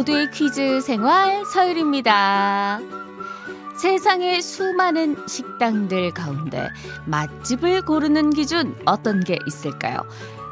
[0.00, 2.80] 모두의 퀴즈 생활 서율입니다.
[3.76, 6.68] 세상의 수많은 식당들 가운데
[7.06, 9.98] 맛집을 고르는 기준 어떤 게 있을까요?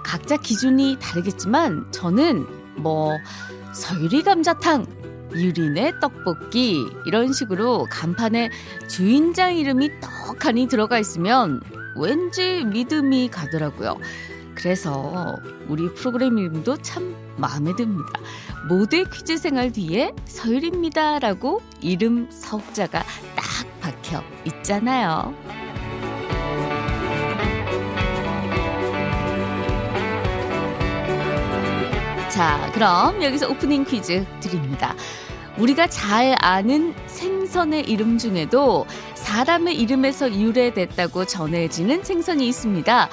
[0.04, 2.46] 각자 기준이 다르겠지만 저는
[2.76, 3.16] 뭐
[3.72, 4.84] 서유리 감자탕,
[5.32, 8.50] 유린의 떡볶이 이런 식으로 간판에
[8.88, 11.60] 주인장 이름이 떡하니 들어가 있으면
[11.96, 13.98] 왠지 믿음이 가더라고요.
[14.54, 15.36] 그래서
[15.68, 18.20] 우리 프로그램 이름도 참 마음에 듭니다.
[18.68, 23.02] 모두의 퀴즈 생활 뒤에 서율입니다라고 이름 석자가
[23.34, 25.34] 딱 박혀 있잖아요.
[32.28, 34.94] 자, 그럼 여기서 오프닝 퀴즈 드립니다.
[35.58, 43.08] 우리가 잘 아는 생선의 이름 중에도 사람의 이름에서 유래됐다고 전해지는 생선이 있습니다.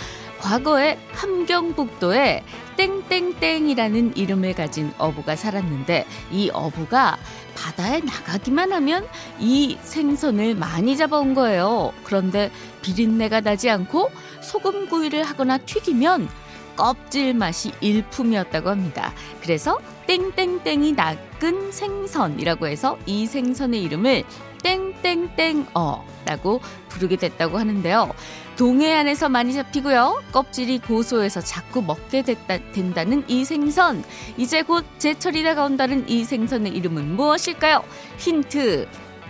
[0.45, 2.43] 과거에 함경북도에
[2.77, 7.17] 땡땡땡이라는 이름을 가진 어부가 살았는데 이 어부가
[7.55, 9.07] 바다에 나가기만 하면
[9.39, 11.93] 이 생선을 많이 잡아온 거예요.
[12.03, 12.51] 그런데
[12.83, 16.29] 비린내가 나지 않고 소금구이를 하거나 튀기면
[16.75, 19.13] 껍질 맛이 일품이었다고 합니다.
[19.41, 24.23] 그래서 땡땡땡이 낚은 생선이라고 해서 이 생선의 이름을
[24.65, 28.11] 땡땡땡어라고 부르게 됐다고 하는데요.
[28.57, 30.23] 동해안에서 많이 잡히고요.
[30.31, 34.03] 껍질이 고소해서 자꾸 먹게 됐다, 된다는 이 생선.
[34.37, 37.83] 이제 곧 제철이 다가온다는 이 생선의 이름은 무엇일까요?
[38.17, 38.87] 힌트.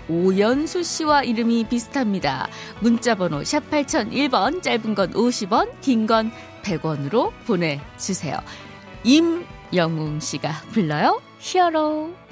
[0.07, 2.47] 오연수 씨와 이름이 비슷합니다.
[2.79, 8.37] 문자번호 샵 8001번, 짧은 건 50원, 긴 건 100원으로 보내주세요.
[9.03, 11.19] 임영웅 씨가 불러요.
[11.39, 12.24] 히어로.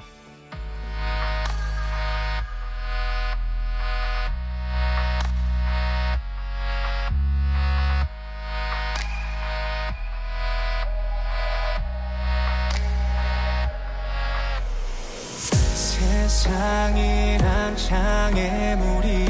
[16.64, 19.26] 세상이란 장애물이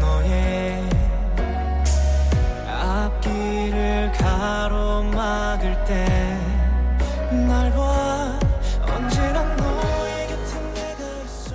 [0.00, 0.88] 너의
[2.66, 5.84] 앞길을 가로막을
[7.30, 8.40] 때날봐
[8.92, 11.54] 언제나 너의 곁에 내가 있어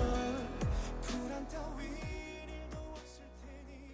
[1.02, 1.92] 불안 따윈
[2.48, 3.92] 일도 없을 테니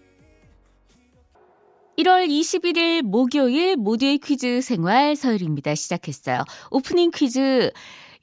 [1.98, 5.74] 1월 21일 목요일 모두의 퀴즈 생활 서열입니다.
[5.74, 6.44] 시작했어요.
[6.70, 7.72] 오프닝 퀴즈.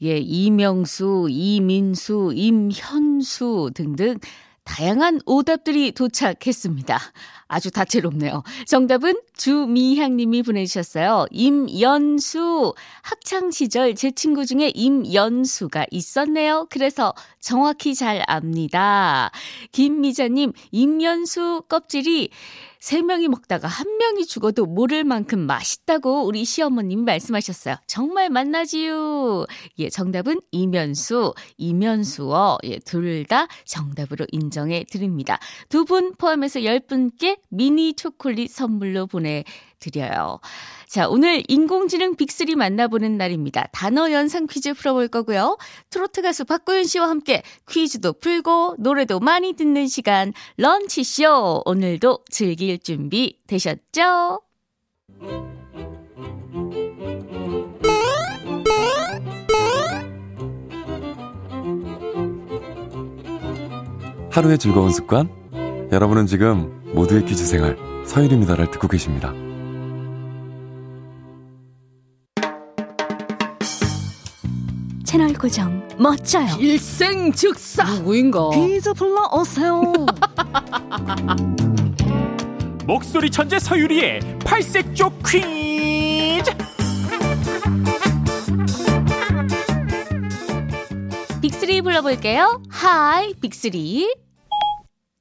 [0.03, 4.19] 예, 이명수, 이민수, 임현수 등등
[4.65, 6.99] 다양한 오답들이 도착했습니다.
[7.53, 8.43] 아주 다채롭네요.
[8.67, 11.27] 정답은 주미향님이 보내주셨어요.
[11.31, 12.75] 임연수.
[13.03, 16.67] 학창시절 제 친구 중에 임연수가 있었네요.
[16.71, 19.31] 그래서 정확히 잘 압니다.
[19.73, 22.31] 김미자님, 임연수 껍질이
[22.81, 27.77] 세 명이 먹다가 한 명이 죽어도 모를 만큼 맛있다고 우리 시어머님이 말씀하셨어요.
[27.87, 29.45] 정말 맛나지요.
[29.79, 32.59] 예, 정답은 이면수, 이면수어.
[32.65, 35.39] 예, 둘 다 정답으로 인정해 드립니다.
[35.69, 40.41] 두 분 포함해서 10분께 미니 초콜릿 선물로 보내드려요.
[40.87, 43.69] 자, 오늘 인공지능 빅3 만나보는 날입니다.
[43.73, 45.57] 단어 연상 퀴즈 풀어볼 거고요.
[45.91, 51.63] 트로트 가수 박고윤 씨와 함께 퀴즈도 풀고 노래도 많이 듣는 시간 런치쇼.
[51.65, 54.41] 오늘도 즐길 준비 되셨죠?
[64.31, 65.29] 하루의 즐거운 습관?
[65.93, 67.77] 여러분은 지금 모두의 퀴즈 생활
[68.07, 69.33] 서일입니다를 듣고 계십니다.
[75.05, 76.57] 채널 고정 멋져요.
[76.59, 78.51] 일생 즉사 누구인가?
[78.51, 79.83] 퀴즈 불러오세요.
[82.87, 86.51] 목소리 천재 서유리의 팔색조 퀴즈
[91.43, 92.63] 빅3 불러볼게요.
[92.71, 94.32] 하이, 빅3.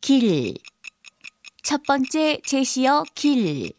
[0.00, 0.54] 길.
[1.62, 3.72] 첫 번째 제시어 길.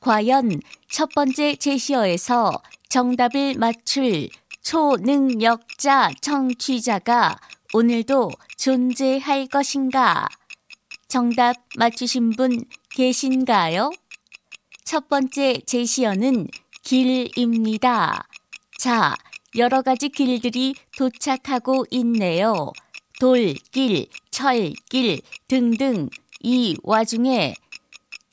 [0.00, 2.52] 과연 첫 번째 제시어에서
[2.88, 4.28] 정답을 맞출
[4.62, 7.38] 초능력자 청취자가
[7.72, 10.28] 오늘도 존재할 것인가?
[11.08, 13.90] 정답 맞추신 분 계신가요?
[14.84, 16.48] 첫 번째 제시어는
[16.82, 18.28] 길입니다.
[18.78, 19.14] 자,
[19.56, 22.72] 여러 가지 길들이 도착하고 있네요.
[23.20, 26.08] 돌길, 철길 등등
[26.40, 27.54] 이 와중에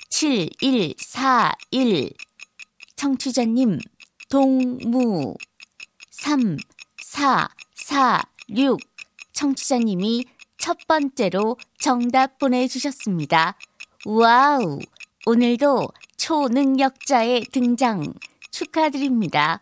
[0.09, 2.11] 7141
[2.95, 3.79] 청취자님
[4.29, 5.35] 동무
[6.11, 8.79] 3446
[9.33, 10.25] 청취자님이
[10.57, 13.57] 첫 번째로 정답 보내주셨습니다.
[14.05, 14.79] 와우!
[15.25, 18.13] 오늘도 초능력자의 등장
[18.51, 19.59] 축하드립니다.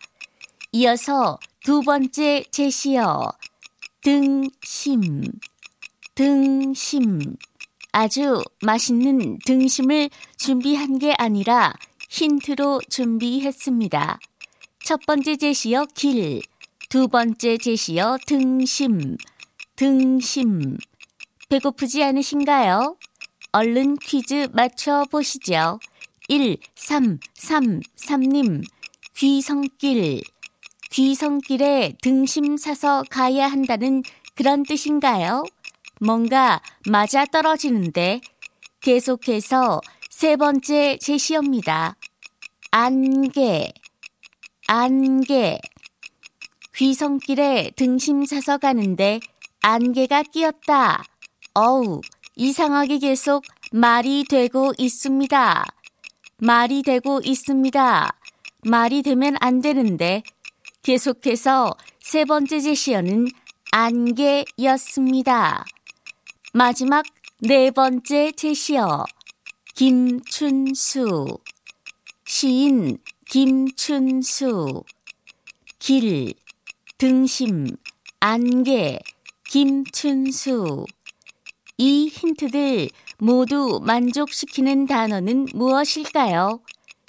[0.72, 3.32] 이어서 두 번째 제시어
[4.02, 5.24] 등심
[6.14, 7.36] 등심
[7.92, 10.08] 아주 맛있는 등심을
[10.38, 11.74] 준비한 게 아니라
[12.08, 14.18] 힌트로 준비했습니다.
[14.82, 16.40] 첫 번째 제시어 길,
[16.88, 19.18] 두 번째 제시어 등심,
[19.76, 20.78] 등심.
[21.48, 22.96] 배고프지 않으신가요?
[23.52, 25.78] 얼른 퀴즈 맞춰보시죠.
[26.28, 28.64] 1333님,
[29.14, 30.22] 귀성길.
[30.90, 34.02] 귀성길에 등심 사서 가야 한다는
[34.34, 35.44] 그런 뜻인가요?
[36.00, 38.20] 뭔가 맞아 떨어지는데
[38.80, 41.96] 계속해서 세 번째 제시어입니다.
[42.72, 43.72] 안개,
[44.66, 45.58] 안개.
[46.74, 49.20] 귀성길에 등심 사서 가는데
[49.62, 51.04] 안개가 끼었다.
[51.54, 52.00] 어우,
[52.36, 55.64] 이상하게 계속 말이 되고 있습니다.
[56.38, 58.08] 말이 되고 있습니다.
[58.64, 60.22] 말이 되면 안 되는데
[60.82, 63.28] 계속해서 세 번째 제시어는
[63.70, 65.64] 안개였습니다.
[66.54, 67.04] 마지막
[67.40, 69.04] 네 번째 제시어
[69.74, 71.38] 김춘수
[72.24, 72.98] 시인
[73.28, 74.82] 김춘수
[75.78, 76.32] 길
[76.96, 77.66] 등심
[78.18, 78.98] 안개
[79.48, 80.86] 김춘수
[81.76, 82.88] 이 힌트들
[83.18, 86.60] 모두 만족시키는 단어는 무엇일까요?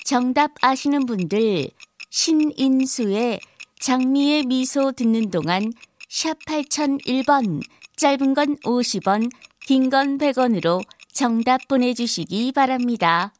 [0.03, 1.69] 정답 아시는 분들
[2.09, 3.39] 신인수의
[3.81, 5.73] 장미의 미소 듣는 동안
[6.07, 7.61] 샵 8001번
[7.95, 9.31] 짧은 건 50원
[9.65, 13.33] 긴 건 100원으로 정답 보내주시기 바랍니다.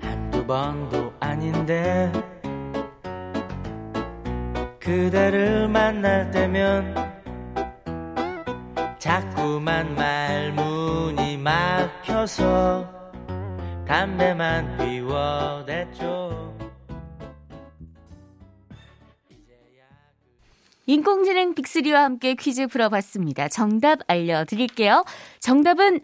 [0.00, 2.10] 한두 번도 아닌데
[4.90, 6.96] 그대를 만날 때면
[8.98, 12.90] 자꾸만 말문이 막혀서
[13.86, 16.50] 담배만 피워댔죠
[20.86, 23.46] 인공지능 빅스리와 함께 퀴즈 풀어봤습니다.
[23.46, 25.04] 정답 알려드릴게요.
[25.38, 26.00] 정답은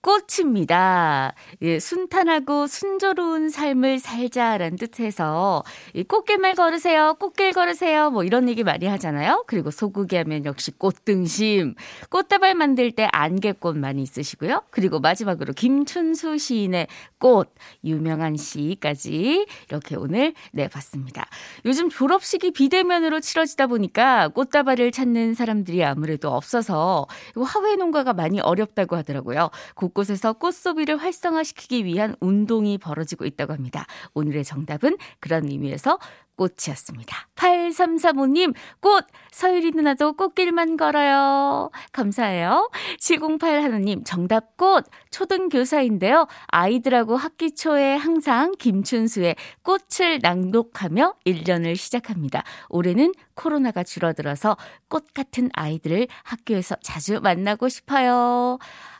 [0.00, 1.34] 꽃입니다.
[1.62, 7.16] 예, 순탄하고 순조로운 삶을 살자라는 뜻에서 이 꽃길만 걸으세요.
[7.18, 8.10] 꽃길 걸으세요.
[8.10, 9.44] 뭐 이런 얘기 많이 하잖아요.
[9.48, 11.74] 그리고 소고기 하면 역시 꽃등심.
[12.10, 14.62] 꽃다발 만들 때 안개꽃 많이 있으시고요.
[14.70, 16.86] 그리고 마지막으로 김춘수 시인의
[17.18, 17.52] 꽃
[17.84, 21.26] 유명한 시까지 이렇게 오늘 내봤습니다.
[21.64, 27.06] 요즘 졸업식이 비대면으로 치러지다 보니까 꽃다발을 찾는 사람들이 아무래도 없어서
[27.36, 29.50] 화훼 농가가 많이 어렵다고 하더라고요.
[29.88, 33.86] 곳곳에서 꽃 소비를 활성화시키기 위한 운동이 벌어지고 있다고 합니다.
[34.14, 35.98] 오늘의 정답은 그런 의미에서
[36.36, 37.28] 꽃이었습니다.
[37.34, 39.04] 8335님, 꽃!
[39.32, 41.70] 서유리 누나도 꽃길만 걸어요.
[41.92, 42.70] 감사해요.
[43.00, 44.84] 708 하나님, 정답 꽃!
[45.10, 46.28] 초등교사인데요.
[46.46, 52.44] 아이들하고 학기 초에 항상 김춘수의 꽃을 낭독하며 1년을 시작합니다.
[52.68, 54.56] 올해는 코로나가 줄어들어서
[54.88, 58.58] 꽃 같은 아이들을 학교에서 자주 만나고 싶어요.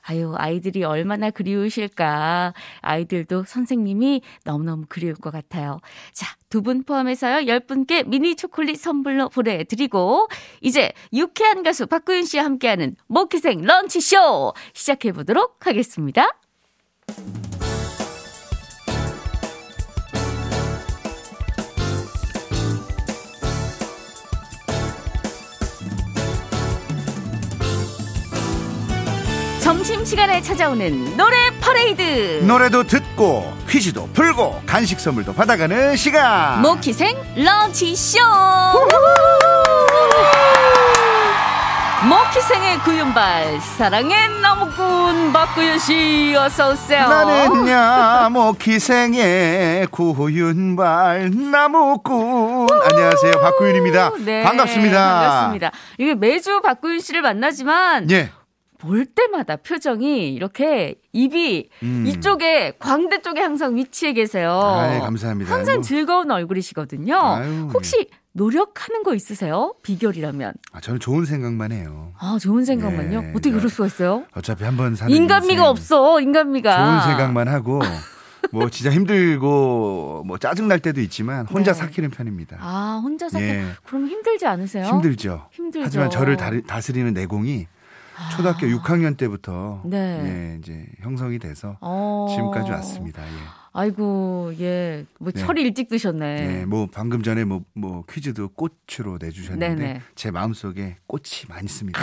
[0.09, 2.55] 아유, 아이들이 얼마나 그리우실까.
[2.81, 5.81] 아이들도 선생님이 너무너무 그리울 것 같아요.
[6.13, 10.29] 자, 두 분 포함해서요, 10분께 미니 초콜릿 선물로 보내드리고,
[10.63, 16.27] 이제 유쾌한 가수 박구윤 씨와 함께하는 모키생 런치쇼 시작해보도록 하겠습니다.
[29.73, 32.43] 점심시간에 찾아오는 노래 퍼레이드.
[32.47, 38.19] 노래도 듣고 퀴즈도 풀고 간식 선물도 받아가는 시간 모키생 런치쇼.
[42.09, 47.07] 모키생의 구윤발 사랑의 나무꾼 박구윤 씨 어서 오세요.
[47.07, 55.73] 나는야 모기생의 구윤발 나무꾼 안녕하세요 박구윤입니다 네, 반갑습니다 반갑습니다.
[55.99, 58.31] 이게 매주 박구윤 씨를 만나지만 예
[58.79, 62.05] 볼 때마다 표정이 이렇게 입이 음.
[62.07, 64.53] 이쪽에 광대 쪽에 항상 위치해 계세요.
[64.61, 65.83] 아이, 감사합니다 항상 뭐.
[65.83, 67.17] 즐거운 얼굴이시거든요.
[67.17, 67.69] 아유.
[67.75, 69.75] 혹시 노력하는 거 있으세요?
[69.83, 70.53] 비결이라면.
[70.73, 72.13] 아, 저는 좋은 생각만 해요.
[72.21, 73.23] 아, 좋은 생각만요?
[73.25, 73.57] 예, 어떻게 네.
[73.57, 74.25] 그럴 수가 있어요?
[74.33, 77.01] 어차피 한번 사는 인간미가 없어, 인간미가.
[77.03, 77.81] 좋은 생각만 하고
[78.53, 81.79] 뭐 진짜 힘들고 뭐 짜증 날 때도 있지만 혼자 네.
[81.81, 82.59] 삭히는 편입니다.
[82.61, 83.65] 아, 혼자 살기 예.
[83.85, 84.87] 그럼 힘들지 않으세요?
[84.87, 85.49] 힘들죠.
[85.51, 85.85] 힘들죠.
[85.85, 87.67] 하지만 저를 다스리는 내공이
[88.37, 89.97] 초등학교 6학년 때부터 네.
[90.55, 92.27] 예, 이제 형성이 돼서 어.
[92.31, 93.23] 지금까지 왔습니다.
[93.23, 93.58] 예.
[93.73, 95.05] 아이고, 예.
[95.19, 95.41] 뭐 네.
[95.41, 96.61] 철이 일찍 드셨네.
[96.61, 100.03] 예, 뭐 방금 전에 뭐, 뭐 퀴즈도 꽃으로 내주셨는데 네네.
[100.15, 102.01] 제 마음속에 꽃이 많이 있습니다.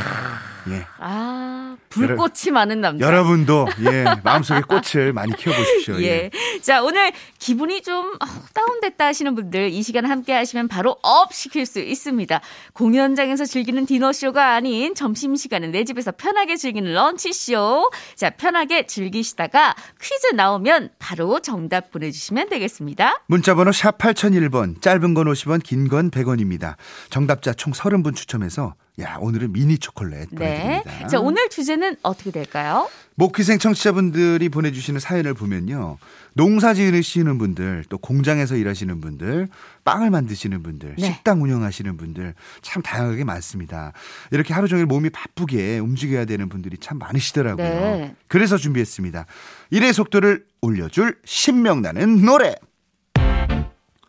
[0.69, 0.85] 예.
[0.99, 3.05] 아, 불꽃이 많은 남자.
[3.05, 6.01] 여러분도 예, 마음속에 꽃을 많이 키워보십시오.
[6.03, 6.29] 예.
[6.61, 11.65] 자, 오늘 기분이 좀 어, 다운됐다 하시는 분들 이 시간 함께 하시면 바로 업 시킬
[11.65, 12.41] 수 있습니다.
[12.73, 17.89] 공연장에서 즐기는 디너쇼가 아닌 점심시간은 내 집에서 편하게 즐기는 런치쇼.
[18.15, 23.21] 자, 편하게 즐기시다가 퀴즈 나오면 바로 정답 보내주시면 되겠습니다.
[23.27, 26.75] 문자번호 샵 8001번, 짧은 건 50원, 긴 건 100원입니다.
[27.09, 30.81] 정답자 총 30분 추첨해서, 야, 오늘은 미니 초콜릿 네.
[30.83, 31.07] 보내드립니다.
[31.07, 32.89] 자, 오늘 주제는 어떻게 될까요?
[33.15, 35.97] 모퀴생 청취자분들이 보내주시는 사연을 보면요.
[36.33, 39.49] 농사 지으시는 분들, 또 공장에서 일하시는 분들,
[39.83, 41.05] 빵을 만드시는 분들, 네.
[41.05, 43.91] 식당 운영하시는 분들, 참 다양하게 많습니다.
[44.31, 47.65] 이렇게 하루 종일 몸이 바쁘게 움직여야 되는 분들이 참 많으시더라고요.
[47.67, 48.15] 네.
[48.27, 49.25] 그래서 준비했습니다.
[49.71, 52.55] 일의 속도를 올려줄 신명나는 노래.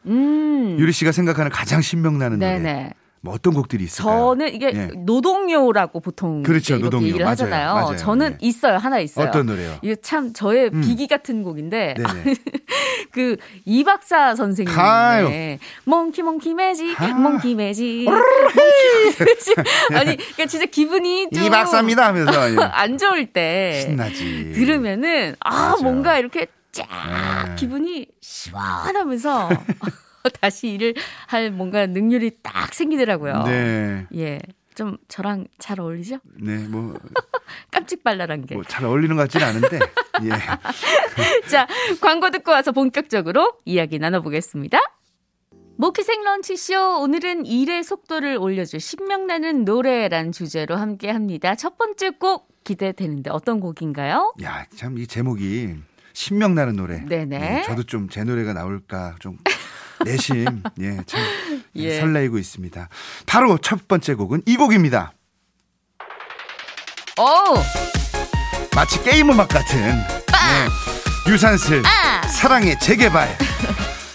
[0.07, 0.77] 음.
[0.79, 2.93] 유리 씨가 생각하는 가장 신명나는 노래.
[3.27, 4.35] 뭐 어떤 곡들이 있을까요?
[4.37, 4.91] 저는 이게 예.
[4.97, 7.07] 노동요라고 보통 그렇죠, 노동요.
[7.07, 7.75] 얘기를 맞아요, 하잖아요.
[7.75, 7.97] 맞아요.
[7.97, 8.37] 저는 네.
[8.41, 8.77] 있어요.
[8.79, 9.27] 하나 있어요.
[9.27, 9.79] 어떤 노래요?
[9.83, 10.81] 이게 참 저의 음.
[10.81, 11.95] 비기 같은 곡인데.
[13.13, 15.59] 그 이박사 선생님의.
[15.85, 17.09] 몽키 몽키 매직 아.
[17.19, 18.07] 몽키 매직
[19.93, 22.57] 아니 그러니까 진짜 기분이 좀 이 박사입니다 하면서 예.
[22.73, 24.53] 안 좋을 때 신나지.
[24.55, 25.83] 들으면은 아 맞아.
[25.83, 26.87] 뭔가 이렇게 쫙
[27.49, 27.55] 네.
[27.57, 29.49] 기분이 시원하면서
[30.41, 30.95] 다시 일을
[31.27, 33.43] 할 뭔가 능률이 딱 생기더라고요.
[33.45, 34.07] 네.
[34.17, 34.39] 예.
[34.75, 36.19] 좀 저랑 잘 어울리죠?
[36.39, 36.93] 네, 뭐,
[37.73, 38.55] 깜찍발랄한 게.
[38.57, 39.79] 뭐 잘 어울리는 것 같지는 않은데,
[40.25, 40.29] 예.
[41.49, 41.67] 자,
[42.03, 44.79] 광고 듣고 와서 본격적으로 이야기 나눠보겠습니다.
[45.79, 51.55] 모키생 런치쇼 오늘은 일의 속도를 올려줄 신명나는 노래란 주제로 함께 합니다.
[51.55, 54.35] 첫 번째 곡 기대되는데 어떤 곡인가요?
[54.43, 55.75] 야, 참 이 제목이
[56.15, 57.05] 신명나는 노래.
[57.05, 57.59] 네네.
[57.59, 59.37] 예, 저도 좀 제 노래가 나올까 좀
[60.05, 61.21] 내심, 예, 참
[61.77, 62.01] 예.
[62.01, 62.89] 설레이고 있습니다.
[63.27, 65.13] 바로 첫 번째 곡은 이 곡입니다.
[67.19, 67.55] 오!
[68.75, 72.27] 마치 게임 음악 같은 예, 유산슬 아!
[72.29, 73.39] 사랑의 재개발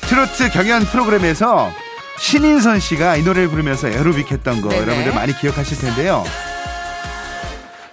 [0.01, 1.71] 트로트 경연 프로그램에서
[2.19, 4.81] 신인선 씨가 이 노래를 부르면서 에어로빅 했던 거 네네.
[4.81, 6.23] 여러분들 많이 기억하실 텐데요.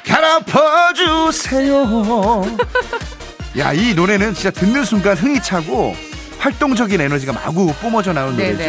[0.07, 2.42] 갈아퍼 주세요.
[3.57, 5.97] 야, 이 노래는 진짜 듣는 순간 흥이 차고
[6.38, 8.62] 활동적인 에너지가 마구 뿜어져 나오는 노래죠.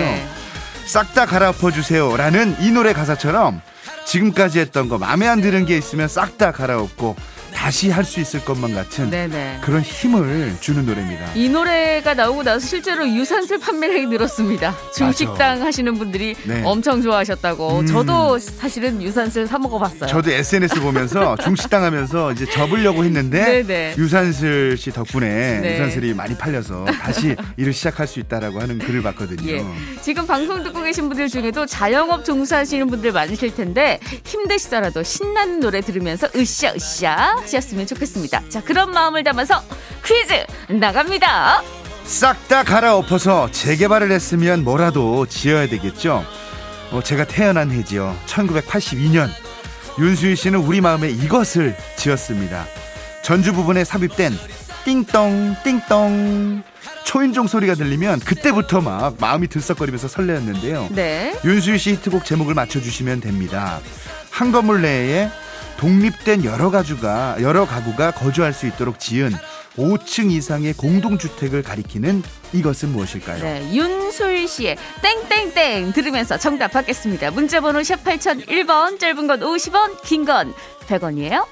[0.86, 3.62] 싹 다 갈아엎어 주세요라는 이 노래 가사처럼
[4.06, 7.16] 지금까지 했던 거 마음에 안 드는 게 있으면 싹 다 갈아엎고
[7.60, 9.60] 다시 할 수 있을 것만 같은 네네.
[9.62, 11.34] 그런 힘을 주는 노래입니다.
[11.36, 14.74] 이 노래가 나오고 나서 실제로 유산슬 판매량이 늘었습니다.
[14.96, 16.63] 중식당 하시는 분들이 네.
[16.63, 17.82] 엄청 좋아하셨다고.
[17.82, 17.86] 음.
[17.86, 20.10] 저도 사실은 유산슬 사 먹어봤어요.
[20.10, 23.96] 저도 SNS 보면서 중식당 하면서 이제 접으려고 했는데 네네.
[23.98, 25.74] 유산슬 씨 덕분에 네.
[25.75, 29.51] 유산슬이 많이 팔려서 다시 일을 시작할 수 있다라고 하는 글을 봤거든요.
[29.51, 29.63] 예.
[30.01, 36.28] 지금 방송 듣고 계신 분들 중에도 자영업 종사하시는 분들 많으실 텐데 힘드시더라도 신나는 노래 들으면서
[36.36, 38.44] 으쌰 으쌰 하셨으면 좋겠습니다.
[38.50, 39.62] 자, 그런 마음을 담아서
[40.06, 41.62] 퀴즈 나갑니다.
[42.06, 46.25] 싹 다 갈아엎어서 재개발을 했으면 뭐라도 지어야 되겠죠.
[46.91, 48.15] 어, 제가 태어난 해지요.
[48.25, 49.29] 1982년
[50.00, 52.65] 윤수희 씨는 우리 마음에 이것을 지었습니다.
[53.24, 54.34] 전주 부분에 삽입된
[54.86, 56.63] 띵동 띵동
[57.06, 60.88] 초인종 소리가 들리면 그때부터 막 마음이 들썩거리면서 설레었는데요.
[60.91, 61.38] 네.
[61.46, 63.79] 윤수희 씨 히트곡 제목을 맞춰주시면 됩니다.
[64.32, 65.29] 한 건물 내에
[65.79, 69.31] 독립된 여러 가구가 여러 가구가 거주할 수 있도록 지은
[69.77, 72.21] 5층 이상의 공동주택을 가리키는
[72.51, 73.41] 이것은 무엇일까요?
[73.41, 74.75] 네, 윤솔 씨의
[75.29, 77.31] 땡땡땡 들으면서 정답 받겠습니다.
[77.31, 80.53] 문자번호 샵 8001번, 짧은 건 50원, 긴 건
[80.88, 81.45] 100원이에요.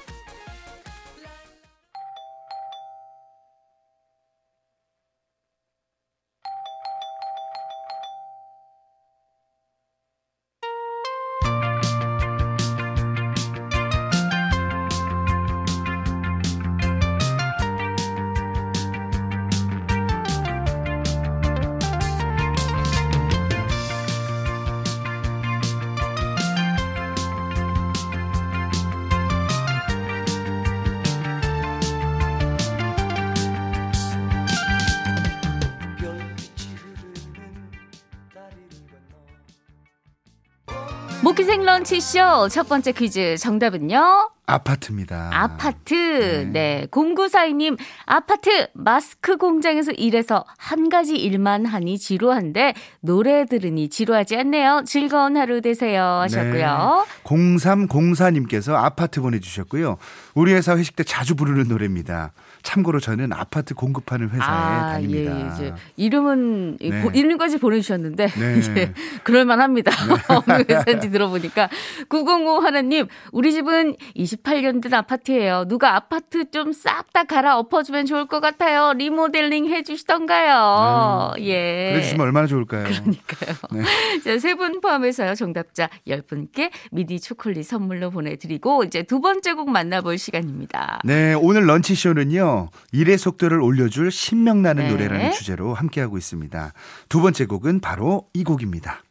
[41.38, 44.30] 모기생 런치쇼 첫 번째 퀴즈 정답은요?
[44.46, 45.30] 아파트입니다.
[45.32, 46.48] 아파트.
[46.52, 46.86] 네.
[46.90, 54.82] 0942님, 아파트 마스크 공장에서 일해서 한 가지 일만 하니 지루한데 노래 들으니 지루하지 않네요.
[54.84, 56.02] 즐거운 하루 되세요.
[56.02, 57.06] 하셨고요.
[57.06, 57.24] 네.
[57.24, 59.98] 0304님께서 아파트 보내주셨고요.
[60.34, 62.32] 우리 회사 회식 때 자주 부르는 노래입니다.
[62.62, 65.32] 참고로 저는 아파트 공급하는 회사에 아, 다닙니다.
[65.40, 67.02] 예, 이제 이름은 네.
[67.02, 68.60] 고- 이름까지 보내주셨는데 네.
[68.76, 68.92] 예,
[69.24, 69.90] 그럴만합니다.
[70.28, 71.68] 어느 회사인지 들어보니까
[72.08, 75.64] 905 하나님 우리 집은 28년 된 아파트예요.
[75.68, 78.92] 누가 아파트 좀 싹 다 갈아 엎어주면 좋을 것 같아요.
[78.92, 81.32] 리모델링 해주시던가요.
[81.40, 81.88] 예.
[81.90, 81.92] 음.
[81.94, 82.84] 그래주시면 얼마나 좋을까요?
[82.84, 83.56] 그러니까요.
[83.72, 83.82] 네.
[84.24, 85.34] 자, 세분 포함해서요.
[85.34, 91.00] 정답자 10분께 미니 초콜릿 선물로 보내드리고 이제 두 번째 곡 만나볼 시간입니다.
[91.04, 92.57] 네, 오늘 런치 쇼는요,
[92.92, 94.90] 일의 속도를 올려줄 신명나는 네.
[94.90, 96.72] 노래라는 주제로 함께하고 있습니다.
[97.08, 99.02] 두 번째 곡은 바로 이 곡입니다.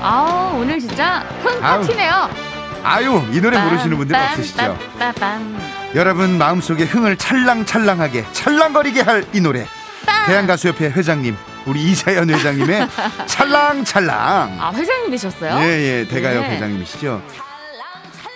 [0.00, 2.28] 아 오늘 진짜 흥 파티네요.
[2.82, 4.78] 아유, 이 노래 모르시는 분들 없으시죠?
[5.94, 9.66] 여러분 마음속에 흥을 찰랑찰랑하게 찰랑거리게 할 이 노래.
[10.26, 12.88] 대한가수협회 회장님, 우리 이자연 회장님의
[13.26, 14.56] 찰랑찰랑.
[14.60, 15.58] 아 회장님 되셨어요?
[15.64, 16.56] 예, 예, 대가협 네.
[16.56, 17.22] 회장님이시죠.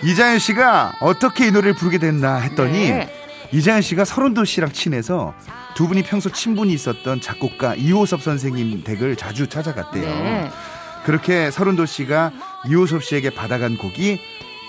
[0.03, 3.13] 이자연 씨가 어떻게 이 노래를 부르게 됐나 했더니 네.
[3.51, 5.33] 이자연 씨가 서른도 씨랑 친해서
[5.75, 10.03] 두 분이 평소 친분이 있었던 작곡가 이호섭 선생님 댁을 자주 찾아갔대요.
[10.03, 10.49] 네.
[11.05, 12.31] 그렇게 서른도 씨가
[12.67, 14.19] 이호섭 씨에게 받아간 곡이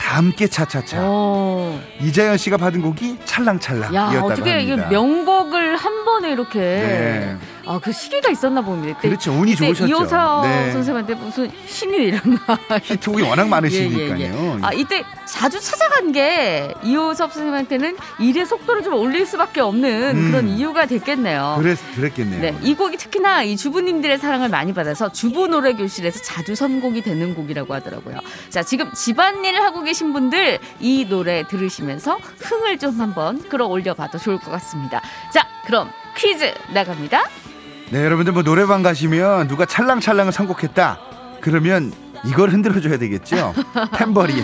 [0.00, 1.02] 다 함께 차차차.
[1.02, 1.78] 오.
[2.00, 4.90] 이자연 씨가 받은 곡이 야 찰랑찰랑이었다고 어떻게 이게 합니다.
[4.90, 7.36] 명곡을 한 번에 이렇게 네.
[7.66, 8.98] 아 그 시기가 있었나 봅니다.
[9.00, 9.32] 그렇죠.
[9.32, 9.88] 운이 좋으셨죠.
[9.88, 10.72] 이호섭 네.
[10.72, 12.38] 선생님한테 무슨 신이 일어나
[12.82, 14.18] 히트곡이 워낙 많으시니까요.
[14.20, 14.58] 예, 예, 예.
[14.62, 20.30] 아 이때 자주 찾아간 게 이호섭 선생님한테는 일의 속도를 좀 올릴 수밖에 없는 음.
[20.30, 21.56] 그런 이유가 됐겠네요.
[21.58, 22.40] 그랬, 그랬겠네요.
[22.40, 27.34] 네, 이 곡이 특히나 이 주부님들의 사랑을 많이 받아서 주부 노래 교실에서 자주 선곡이 되는
[27.34, 28.18] 곡이라고 하더라고요.
[28.50, 34.38] 자, 지금 집안일을 하고 계신 분들 이 노래 들으시면서 흥을 좀 한번 끌어올려 봐도 좋을
[34.38, 35.00] 것 같습니다.
[35.32, 37.24] 자, 그럼 퀴즈 나갑니다.
[37.92, 40.98] 네, 여러분들 뭐 노래방 가시면 누가 찰랑찰랑을 선곡했다.
[41.42, 41.92] 그러면
[42.24, 43.52] 이걸 흔들어 줘야 되겠죠.
[43.92, 44.42] 탬버린.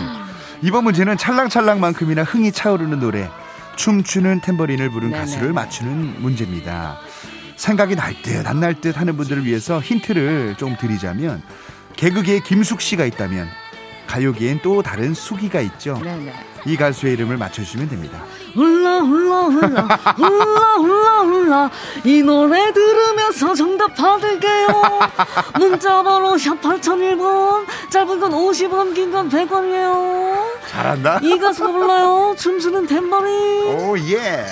[0.61, 3.27] 이번 문제는 찰랑찰랑만큼이나 흥이 차오르는 노래.
[3.75, 5.19] 춤추는 탬버린을 부른 네네.
[5.21, 6.97] 가수를 맞추는 문제입니다.
[7.55, 11.41] 생각이 날 듯 안 날 듯 하는 분들을 위해서 힌트를 좀 드리자면
[11.95, 13.47] 개그계에 김숙 씨가 있다면
[14.13, 15.99] 가요계엔 또 다른 수기가 있죠.
[16.03, 16.33] 네네.
[16.65, 18.19] 이 가수의 이름을 맞춰주시면 됩니다.
[18.55, 19.81] 훌라 훌라 훌라
[20.15, 21.69] 훌라 훌라 훌라
[22.03, 24.67] 이 노래 들으면서 정답 받을게요
[25.59, 31.19] 문자번호 샵 8001번 짧은 건 50원 긴 건 100원이에요 잘한다.
[31.21, 34.45] 이 가수가 불러요 춤추는 탬버린 오 예.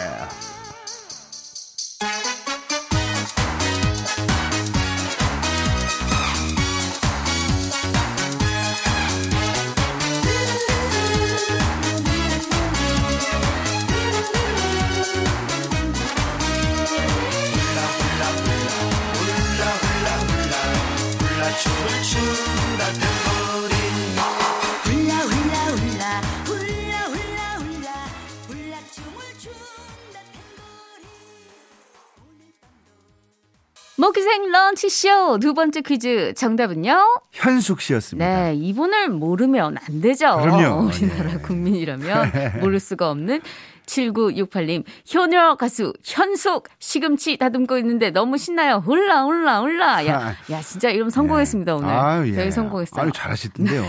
[34.00, 37.22] 모기생 런치쇼 두 번째 퀴즈 정답은요?
[37.32, 38.44] 현숙 씨였습니다.
[38.44, 40.38] 네, 이분을 모르면 안 되죠.
[40.40, 40.88] 그럼요.
[40.88, 41.38] 우리나라 예.
[41.38, 43.42] 국민이라면 모를 수가 없는
[43.88, 44.84] 7968님,
[45.16, 48.84] 효녀 가수 현숙 시금치 다듬고 있는데 너무 신나요.
[48.86, 50.06] 홀라, 홀라, 홀라.
[50.06, 51.90] 야, 야 진짜 이름 성공했습니다, 오늘.
[51.90, 52.36] 아유, 예.
[52.36, 53.02] 저희 성공했어요.
[53.02, 53.84] 아유, 잘하시던데요.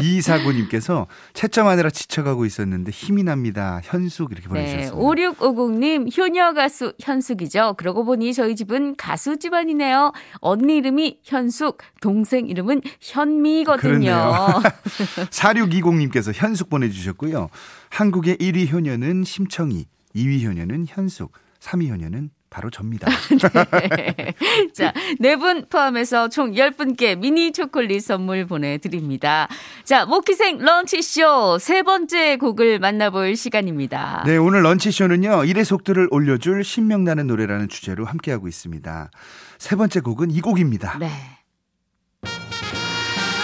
[0.00, 3.80] 이사구님께서 채점하느라 지쳐가고 있었는데 힘이 납니다.
[3.82, 4.96] 현숙 이렇게 네, 보내주셨습니다.
[4.96, 7.74] 5650님, 효녀 가수 현숙이죠.
[7.76, 10.12] 그러고 보니 저희 집은 가수 집안이네요.
[10.40, 14.60] 언니 이름이 현숙, 동생 이름은 현미거든요.
[15.30, 17.48] 4620님께서 현숙 보내주셨고요.
[17.90, 23.06] 한국의 1위 효녀는 심청이, 2위 효녀는 현숙, 3위 효녀는 바로 접니다.
[24.74, 29.46] 자, 네 분 포함해서 총 10분께 미니 초콜릿 선물 보내드립니다.
[29.84, 34.24] 자, 모키생 런치쇼 세 번째 곡을 만나볼 시간입니다.
[34.26, 39.10] 네, 오늘 런치쇼는요, 일의 속도를 올려줄 신명나는 노래라는 주제로 함께하고 있습니다.
[39.58, 40.98] 세 번째 곡은 이 곡입니다.
[40.98, 41.08] 네.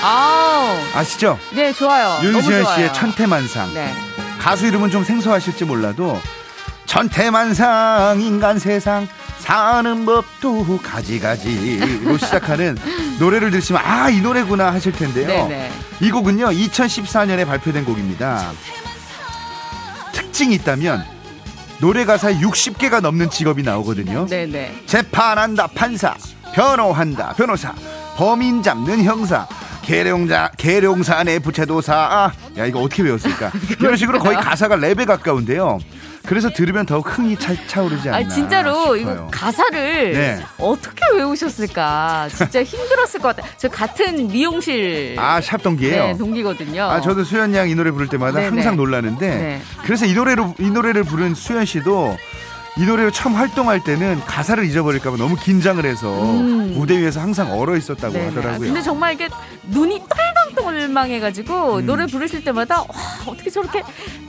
[0.03, 1.38] 아우, 아시죠?
[1.55, 2.20] 네, 좋아요.
[2.42, 2.64] 좋아요.
[2.75, 3.72] 씨의 천태만상.
[3.75, 3.92] 네.
[4.46, 6.20] 가수 이름은 좀 생소하실지 몰라도
[6.85, 9.09] 천태만상 인간 세상
[9.40, 12.78] 사는 법도 가지가지로 시작하는
[13.18, 15.26] 노래를 들으시면 아 이 노래구나 하실 텐데요.
[15.26, 15.72] 네네.
[16.00, 18.52] 이 곡은요 2014년에 발표된 곡입니다.
[20.12, 21.04] 특징이 있다면
[21.80, 24.26] 노래 가사에 60개가 넘는 직업이 나오거든요.
[24.26, 24.85] 네네.
[24.87, 26.14] 재판한다 판사,
[26.54, 27.74] 변호한다 변호사,
[28.16, 29.48] 범인 잡는 형사,
[29.87, 35.79] 계룡자 계룡산의 부채도사 아, 야 이거 어떻게 배웠을까 이런 식으로 거의 가사가 랩에 가까운데요
[36.27, 39.14] 그래서 들으면 더욱 흥이 차, 차오르지 않나 아 진짜로 싶어요.
[39.14, 40.42] 이거 가사를 네.
[40.59, 42.29] 어떻게 외우셨을까?
[42.35, 43.49] 진짜 힘들었을 것 같아요.
[43.59, 46.07] 저 같은 미용실 아, 샵 동기예요.
[46.09, 46.83] 네, 동기거든요.
[46.83, 48.49] 아, 저도 수현 양 이 노래 부를 때마다 네네.
[48.49, 49.62] 항상 놀라는데 네.
[49.85, 52.16] 그래서 이 노래로 이 노래를 부른 수현 씨도
[52.79, 56.09] 이 노래로 처음 활동할 때는 가사를 잊어버릴까봐 너무 긴장을 해서
[56.41, 56.75] 음.
[56.77, 58.25] 무대 위에서 항상 얼어 있었다고 네네.
[58.25, 58.67] 아, 하더라고요.
[58.69, 59.29] 근데 정말 이게
[59.69, 60.03] 눈이
[60.57, 61.87] 똘망똘망해가지고 음.
[61.87, 62.87] 노래 부르실 때마다 와,
[63.27, 63.83] 어떻게 저렇게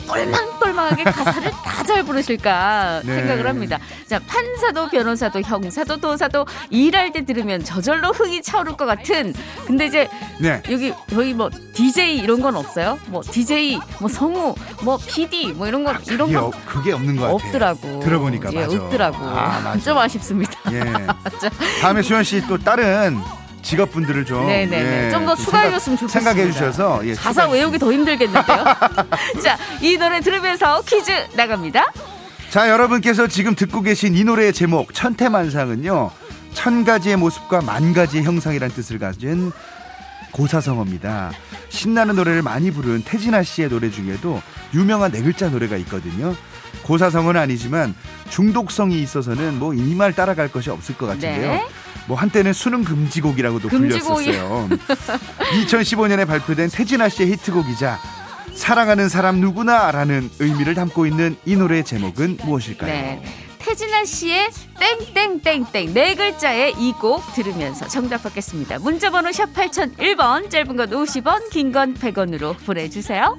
[0.08, 3.16] 똘망똘망하게 가사를 다 잘 부르실까 네.
[3.16, 3.80] 생각을 합니다.
[4.08, 9.34] 자 판사도 변호사도 형사도 도사도 일할 때 들으면 저절로 흥이 차오를 것 같은.
[9.66, 10.10] 근데 이제
[10.42, 10.62] 네.
[10.70, 13.00] 여기 저희 뭐 DJ 이런 건 없어요?
[13.08, 17.16] 뭐 DJ, 뭐 성우, 뭐 PD 뭐 이런 거 이런 그게, 건 없- 그게 없는
[17.16, 17.36] 것 같아요.
[17.36, 18.00] 없더라고.
[18.02, 18.76] 들어보니까 예, 맞아.
[18.84, 19.18] 없더라고.
[19.26, 19.80] 아, 맞아.
[19.80, 20.52] 좀 아쉽습니다.
[20.74, 20.82] 예.
[21.82, 23.18] 다음에 수현 씨 또 다른
[23.68, 25.08] 직업분들을 좀 네네네.
[25.08, 26.32] 예, 좀더좀 추가해줬으면 좋겠습니다.
[26.32, 28.64] 생각해 주셔서 예, 가사 추가해 외우기 더 힘들겠는데요.
[29.44, 31.86] 자, 이 노래 들으면서 퀴즈 나갑니다.
[32.50, 36.12] 자, 여러분께서 지금 듣고 계신 이 노래의 제목 천태만상은요.
[36.54, 39.52] 천 가지의 모습과 만 가지의 형상이란 뜻을 가진
[40.32, 41.32] 고사성어입니다.
[41.70, 44.42] 신나는 노래를 많이 부른 태진아 씨의 노래 중에도
[44.74, 46.36] 유명한 네 글자 노래가 있거든요.
[46.84, 47.96] 고사성어는 아니지만
[48.30, 51.52] 중독성이 있어서는 뭐 이 말 따라갈 것이 없을 것 같은데요.
[51.52, 51.66] 네.
[52.08, 53.72] 뭐 한때는 수능 금지곡이라고도 금지곡이-
[54.26, 54.70] 불렸었어요.
[55.66, 58.00] 2015년에 발표된 태진아 씨의 히트곡이자
[58.56, 62.92] 사랑하는 사람 누구나라는 의미를 담고 있는 이 노래의 제목은 무엇일까요?
[62.92, 63.24] 네.
[63.60, 64.50] 태진아 씨의
[65.14, 68.80] 땡땡땡땡 네 글자의 이 곡 들으면서 정답 받겠습니다.
[68.80, 73.38] 문자번호 샵 8001번 짧은 건 50원 긴 건 100원으로 보내주세요.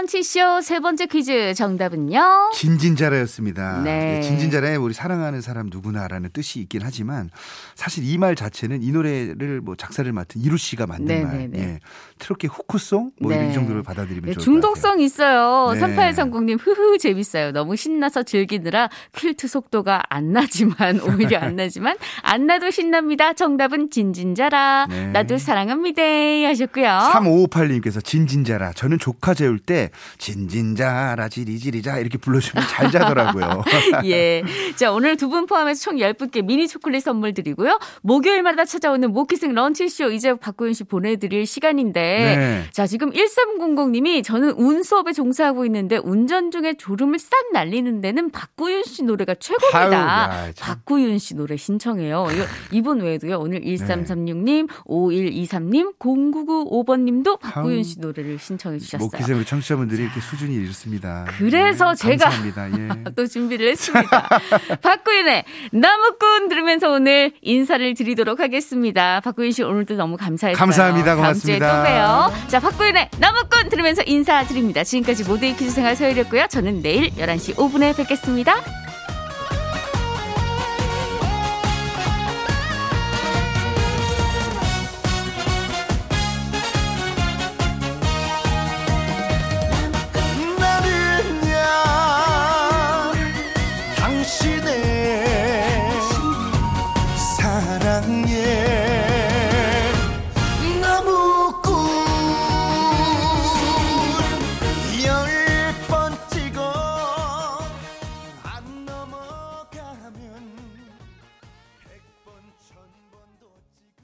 [0.00, 2.52] 런치쇼 세 번째 퀴즈 정답은요.
[2.54, 3.82] 진진자라였습니다.
[3.82, 4.16] 네.
[4.18, 7.28] 예, 진진자라에 우리 사랑하는 사람 누구나라는 뜻이 있긴 하지만
[7.74, 11.38] 사실 이 말 자체는 이 노래를 뭐 작사를 맡은 이루 씨가 만든 네, 말.
[11.38, 11.58] 네, 네.
[11.62, 11.80] 예.
[12.20, 13.48] 트로키 후크송 뭐 네.
[13.50, 14.44] 이 정도로 받아들이면 네, 좋을.
[14.44, 15.72] 중독성 있어요.
[15.74, 15.80] 네.
[15.80, 17.52] 3830님, 흐흐, 재밌어요.
[17.52, 23.32] 너무 신나서 즐기느라 퀼트 속도가 안 나지만, 오히려 안 나지만, 안 나도 신납니다.
[23.32, 24.86] 정답은 진진자라.
[24.90, 25.06] 네.
[25.08, 26.02] 나도 사랑합니다.
[26.02, 26.86] 하셨고요.
[27.14, 28.72] 3558님께서 진진자라.
[28.74, 33.62] 저는 조카 재울 때 진진자라 지리지리자 이렇게 불러주면 잘 자더라고요.
[34.04, 34.42] 예.
[34.76, 37.78] 자, 오늘 두 분 포함해서 총 10분께 미니 초콜릿 선물 드리고요.
[38.02, 42.09] 목요일마다 찾아오는 모키생 런치쇼 이제 박고윤 씨 보내드릴 시간인데.
[42.10, 42.64] 네.
[42.72, 48.84] 자, 지금 1300님이 저는 운 수업에 종사하고 있는데 운전 중에 졸음을 싹 날리는 데는 박구윤
[48.84, 50.32] 씨 노래가 최고입니다.
[50.32, 50.52] 아유.
[50.58, 52.26] 박구윤 씨 노래 신청해요.
[52.72, 53.38] 이분 외에도요.
[53.38, 57.82] 오늘 1336님, 5123님, 0995번님도 박구윤.
[57.82, 59.06] 씨 노래를 신청해 주셨어요.
[59.06, 61.26] 목기생 우리 청취자분들이 이렇게 수준이 이렇습니다.
[61.38, 62.30] 그래서 네, 제가.
[62.78, 63.04] 예.
[63.16, 64.28] 또 준비를 했습니다.
[64.82, 69.20] 박구윤의 나무꾼 들으면서 오늘 인사를 드리도록 하겠습니다.
[69.20, 70.58] 박구윤 씨 오늘도 너무 감사했어요.
[70.58, 71.16] 감사합니다.
[71.16, 72.32] 다음 주에 또 고맙 봬요.
[72.48, 74.84] 자, 박구윤의 나무꾼 들으면서 인사드립니다.
[74.84, 76.46] 지금까지 모두의 퀴즈 생활 서열이었고요.
[76.48, 78.79] 저는 내일 11시 5분에 뵙겠습니다.